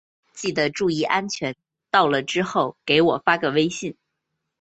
[0.33, 1.55] 记得注意安全，
[1.91, 3.95] 到了之后给我发个微信。